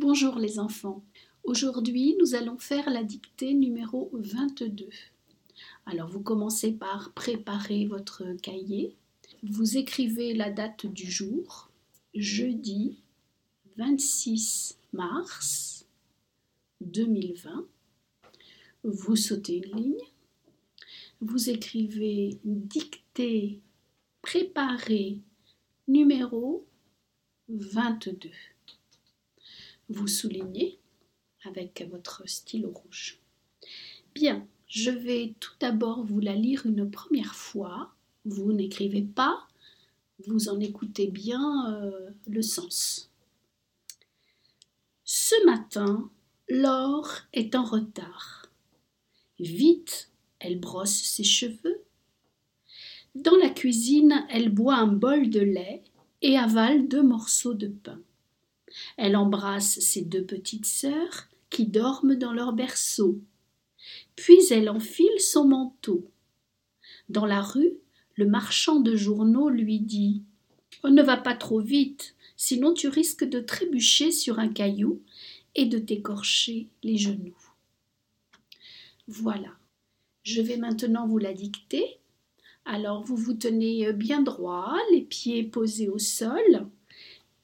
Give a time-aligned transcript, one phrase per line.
[0.00, 1.04] Bonjour les enfants.
[1.44, 4.88] Aujourd'hui, nous allons faire la dictée numéro 22.
[5.84, 8.96] Alors, vous commencez par préparer votre cahier.
[9.42, 11.68] Vous écrivez la date du jour,
[12.14, 12.96] jeudi
[13.76, 15.84] 26 mars
[16.80, 17.66] 2020.
[18.84, 20.04] Vous sautez une ligne.
[21.20, 23.60] Vous écrivez dictée
[24.22, 25.18] préparée
[25.88, 26.64] numéro
[27.50, 28.30] 22.
[29.90, 30.78] Vous soulignez
[31.44, 33.18] avec votre stylo rouge.
[34.14, 37.92] Bien, je vais tout d'abord vous la lire une première fois.
[38.24, 39.48] Vous n'écrivez pas,
[40.26, 43.10] vous en écoutez bien euh, le sens.
[45.02, 46.08] Ce matin,
[46.48, 48.46] Laure est en retard.
[49.40, 51.82] Vite, elle brosse ses cheveux.
[53.16, 55.82] Dans la cuisine, elle boit un bol de lait
[56.22, 58.00] et avale deux morceaux de pain.
[58.96, 63.20] Elle embrasse ses deux petites sœurs qui dorment dans leur berceau.
[64.16, 66.10] Puis elle enfile son manteau.
[67.08, 67.72] Dans la rue,
[68.14, 70.22] le marchand de journaux lui dit
[70.84, 75.02] On ne va pas trop vite, sinon tu risques de trébucher sur un caillou
[75.54, 77.36] et de t'écorcher les genoux.
[79.08, 79.56] Voilà.
[80.22, 81.98] Je vais maintenant vous la dicter.
[82.64, 86.68] Alors vous vous tenez bien droit, les pieds posés au sol,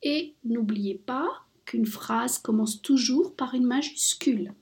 [0.08, 4.54] et n'oubliez pas qu'une phrase commence toujours par une majuscule.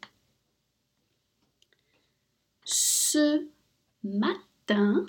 [2.64, 3.46] Ce
[4.02, 5.04] matin,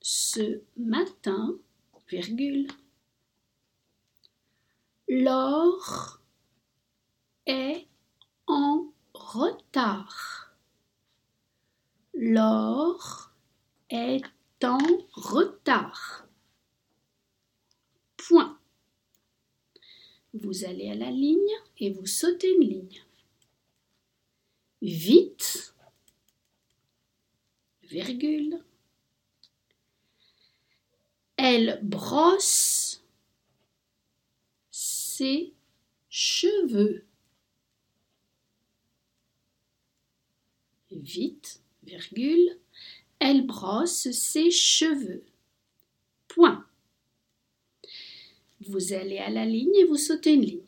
[0.00, 1.56] ce matin,
[2.08, 2.68] virgule,
[5.08, 6.20] Laure
[7.46, 7.88] est
[8.46, 10.54] en retard.
[12.14, 13.32] Laure
[13.90, 14.22] est
[14.62, 14.78] en
[15.14, 16.21] retard.
[20.34, 21.38] Vous allez à la ligne
[21.78, 23.04] et vous sautez une ligne.
[24.80, 25.74] Vite,
[27.82, 28.64] virgule.
[31.36, 33.02] Elle brosse
[34.70, 35.52] ses
[36.08, 37.04] cheveux.
[40.90, 42.58] Vite, virgule.
[43.18, 45.24] Elle brosse ses cheveux.
[46.28, 46.66] Point.
[48.68, 50.60] Vous allez à la ligne et vous sautez une ligne.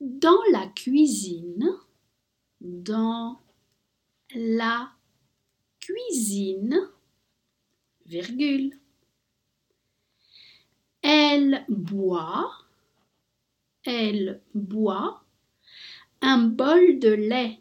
[0.00, 1.70] Dans la cuisine,
[2.60, 3.40] dans
[4.34, 4.92] la
[5.80, 6.90] cuisine,
[8.04, 8.78] virgule.
[11.02, 12.52] Elle boit,
[13.84, 15.24] elle boit
[16.20, 17.60] un bol de lait,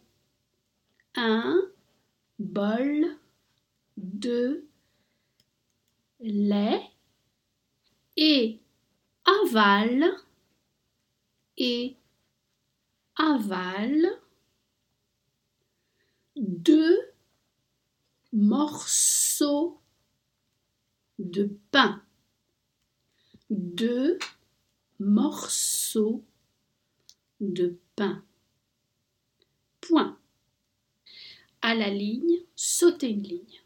[1.16, 1.62] un
[2.40, 3.18] bol
[3.98, 4.66] de
[6.20, 6.82] lait
[8.18, 8.60] et
[9.26, 10.06] avale
[11.58, 11.96] et
[13.16, 14.08] avale
[16.36, 17.00] deux
[18.34, 19.80] morceaux
[21.20, 22.04] de pain.
[23.50, 24.20] Deux
[25.00, 26.24] morceaux
[27.40, 28.24] de pain.
[29.82, 30.18] Point.
[31.62, 33.62] À la ligne, sautez une ligne.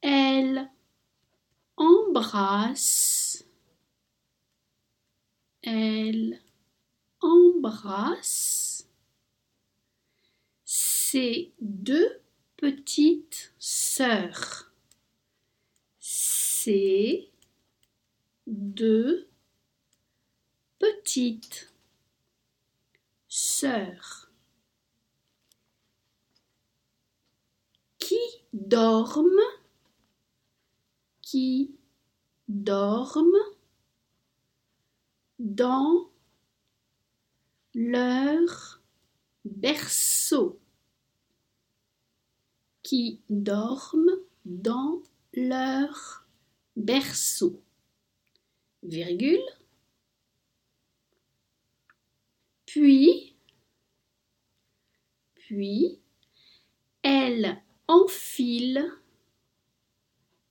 [0.00, 0.70] Elle
[1.86, 3.44] embrasse,
[5.62, 6.40] elle
[7.20, 8.88] embrasse.
[10.64, 12.20] Ses deux
[12.56, 14.72] petites sœurs.
[16.00, 17.30] Ses
[18.46, 19.28] deux
[20.78, 21.72] petites
[23.28, 24.30] sœurs.
[27.98, 28.18] Qui
[28.52, 29.55] dorment
[31.26, 31.74] qui
[32.46, 33.32] dorment
[35.40, 36.08] dans
[37.74, 38.80] leur
[39.44, 40.60] berceau,
[42.84, 45.02] qui dorment dans
[45.34, 46.24] leur
[46.76, 47.60] berceau,
[48.84, 49.42] virgule,
[52.66, 53.34] puis,
[55.34, 55.98] puis,
[57.02, 58.92] elle enfile,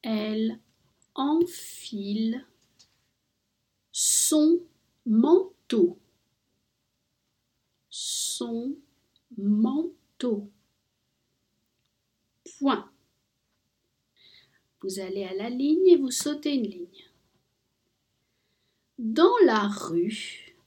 [0.02, 0.60] elle
[1.16, 2.46] enfile
[3.98, 4.62] son
[5.06, 5.98] manteau.
[7.90, 8.76] Son
[9.38, 10.52] manteau.
[12.60, 12.92] Point.
[14.82, 17.06] Vous allez à la ligne et vous sautez une ligne.
[19.00, 20.58] Dans la rue,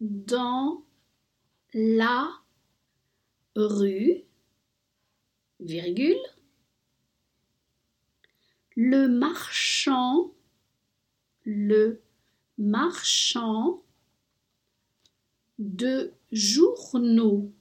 [0.00, 0.82] dans
[1.74, 2.42] la
[3.54, 4.24] rue,
[5.60, 6.20] virgule,
[8.76, 10.32] le marchand
[11.44, 12.00] le
[12.58, 13.82] marchand
[15.58, 17.52] de journaux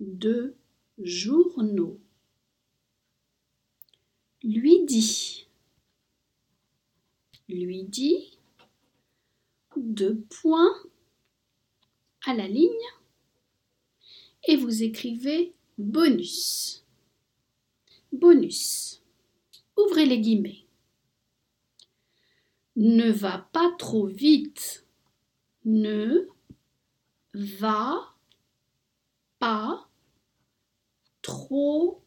[0.00, 0.54] de
[0.98, 2.00] journaux
[4.42, 5.46] lui dit
[7.48, 8.38] lui dit
[9.76, 10.74] deux points
[12.24, 12.68] à la ligne
[14.44, 16.84] et vous écrivez bonus.
[18.12, 19.01] Bonus.
[19.76, 20.64] Ouvrez les guillemets.
[22.76, 24.86] Ne va pas trop vite.
[25.64, 26.28] Ne
[27.34, 28.14] va
[29.38, 29.88] pas
[31.20, 32.02] trop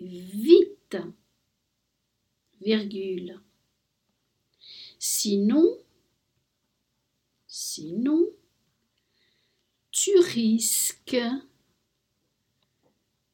[0.00, 0.96] vite.
[2.60, 3.40] Virgule.
[4.98, 5.78] Sinon,
[7.48, 8.28] sinon,
[9.90, 11.20] tu risques,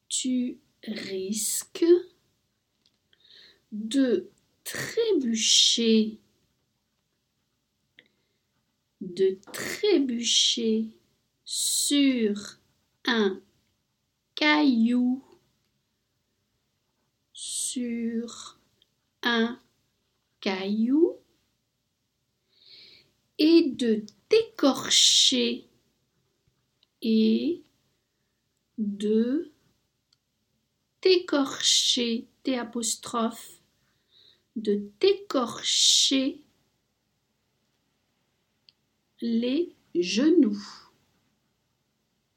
[0.07, 1.85] tu risques
[3.71, 4.29] de
[4.63, 6.17] trébucher,
[9.01, 10.87] de trébucher
[11.45, 12.59] sur
[13.05, 13.41] un
[14.35, 15.23] caillou,
[17.33, 18.59] sur
[19.23, 19.59] un
[20.39, 21.17] caillou
[23.37, 25.67] et de t'écorcher
[27.01, 27.63] et
[28.77, 29.51] de
[31.01, 32.27] t'écorcher,
[34.61, 36.41] de t'écorcher
[39.21, 40.61] les genoux,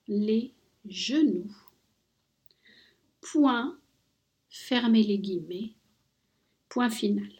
[0.08, 0.52] les
[0.88, 1.54] genoux.
[3.20, 3.78] Point,
[4.50, 5.72] fermez les guillemets,
[6.68, 7.30] point final.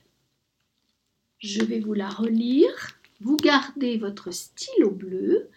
[1.39, 2.99] Je vais vous la relire.
[3.21, 5.49] Vous gardez votre stylo bleu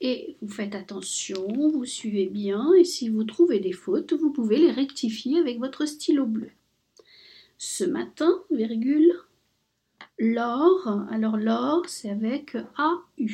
[0.00, 4.58] et vous faites attention, vous suivez bien et si vous trouvez des fautes, vous pouvez
[4.58, 6.50] les rectifier avec votre stylo bleu.
[7.64, 9.12] Ce matin, virgule,
[10.18, 13.28] Laure, alors Laure c'est avec AU.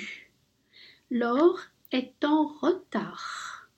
[1.11, 1.61] Laure
[1.93, 3.71] est en retard.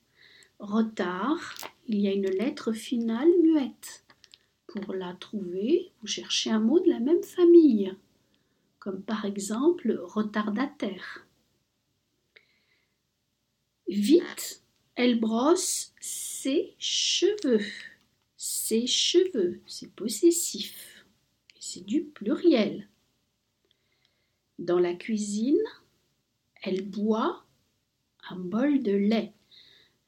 [0.58, 1.55] Retard,
[1.87, 4.05] il y a une lettre finale muette.
[4.67, 7.94] Pour la trouver, vous cherchez un mot de la même famille
[8.81, 11.29] comme par exemple retardataire.
[13.87, 14.64] Vite,
[14.97, 17.62] elle brosse ses cheveux.
[18.43, 21.05] Ses cheveux, c'est possessif.
[21.59, 22.89] C'est du pluriel.
[24.59, 25.63] Dans la cuisine,
[26.63, 27.45] elle boit
[28.31, 29.35] un bol de lait.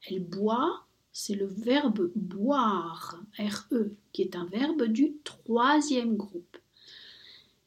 [0.07, 6.57] Elle boit, c'est le verbe boire, RE, qui est un verbe du troisième groupe.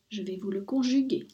[0.08, 1.28] Je vais vous le conjuguer.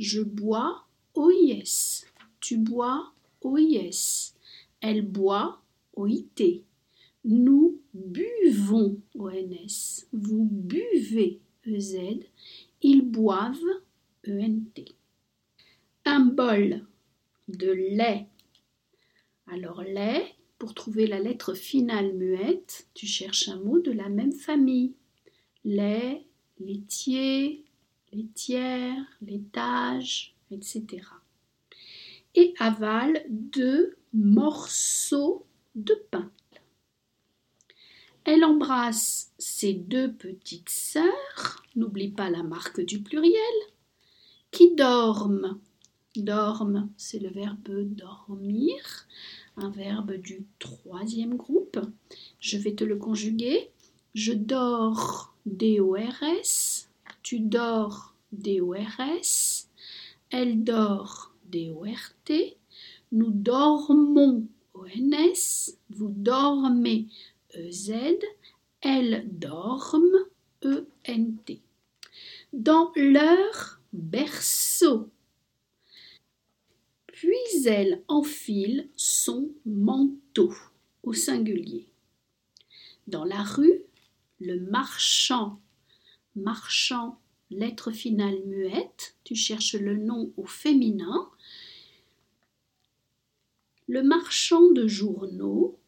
[0.00, 2.04] Je bois OIS.
[2.40, 3.12] Tu bois
[3.42, 4.34] OIS.
[4.80, 5.62] Elle boit
[5.94, 6.64] OIT.
[7.24, 10.06] Nous buvons ONS.
[10.12, 11.98] Vous buvez EZ.
[12.82, 13.58] Ils boivent
[14.26, 14.84] ENT.
[16.04, 16.84] Un bol
[17.48, 18.26] de lait.
[19.46, 24.32] Alors lait, pour trouver la lettre finale muette, tu cherches un mot de la même
[24.32, 24.94] famille.
[25.64, 26.26] Lait,
[26.58, 27.64] laitier,
[28.12, 30.86] les tiers, l'étage, etc.
[32.34, 36.30] Et avale deux morceaux de pain.
[38.24, 43.36] Elle embrasse ses deux petites sœurs, n'oublie pas la marque du pluriel,
[44.50, 45.58] qui dorment.
[46.14, 49.06] Dorment, c'est le verbe dormir,
[49.56, 51.80] un verbe du troisième groupe.
[52.38, 53.70] Je vais te le conjuguer.
[54.14, 56.90] Je dors, D-O-R-S,
[57.22, 59.66] tu dors DORS,
[60.30, 62.56] elle dort DORT,
[63.12, 67.06] nous dormons ONS, vous dormez
[67.54, 67.92] EZ,
[68.80, 70.26] elles dorment
[70.64, 71.60] ENT.
[72.52, 75.10] Dans leur berceau.
[77.06, 80.54] Puis elle enfile son manteau
[81.02, 81.88] au singulier.
[83.06, 83.82] Dans la rue,
[84.40, 85.60] le marchand
[86.36, 87.18] marchand,
[87.50, 91.28] lettre finale muette, tu cherches le nom au féminin.
[93.88, 95.78] Le marchand de journaux,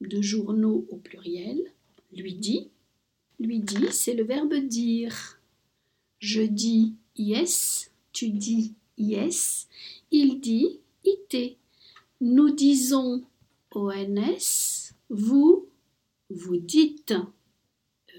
[0.00, 1.72] de journaux au pluriel,
[2.12, 2.70] lui dit,
[3.38, 5.40] lui dit, c'est le verbe dire.
[6.18, 9.68] Je dis yes, tu dis yes,
[10.10, 11.36] il dit it.
[12.20, 13.24] Nous disons
[13.72, 15.68] ONS, vous,
[16.30, 17.14] vous dites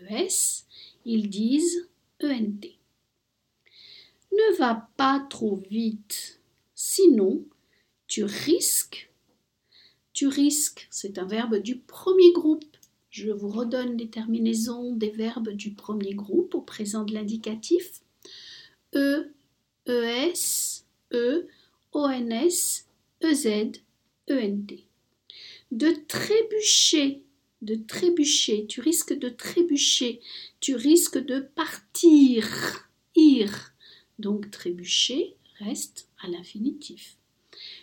[0.09, 0.65] ES,
[1.05, 1.87] ils disent
[2.21, 2.65] ENT.
[4.31, 6.39] Ne va pas trop vite,
[6.73, 7.45] sinon
[8.07, 9.09] tu risques.
[10.15, 12.63] Tu risques, c'est un verbe du premier groupe.
[13.09, 18.01] Je vous redonne les terminaisons des verbes du premier groupe au présent de l'indicatif.
[18.95, 19.33] E,
[19.87, 21.47] ES, E,
[21.91, 22.85] ONS,
[23.19, 23.71] EZ,
[24.31, 24.85] ENT.
[25.71, 27.21] De trébucher,
[27.61, 30.21] de trébucher, tu risques de trébucher,
[30.61, 33.73] tu risques de partir, ir.
[34.17, 37.17] Donc trébucher reste à l'infinitif.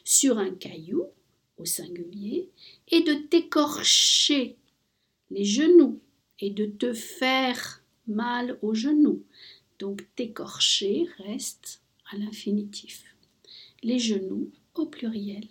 [0.04, 1.08] Sur un caillou,
[1.58, 2.48] au singulier,
[2.88, 4.56] et de t'écorcher
[5.30, 6.00] les genoux
[6.40, 9.22] et de te faire mal aux genoux.
[9.78, 11.80] Donc t'écorcher reste
[12.12, 13.04] à l'infinitif.
[13.82, 15.46] Les genoux au pluriel.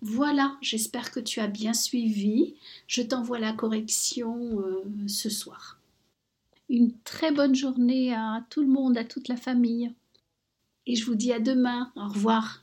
[0.00, 2.54] Voilà, j'espère que tu as bien suivi.
[2.88, 5.78] Je t'envoie la correction euh, ce soir.
[6.68, 9.92] Une très bonne journée à tout le monde, à toute la famille.
[10.86, 11.92] Et je vous dis à demain.
[11.94, 12.61] Au revoir.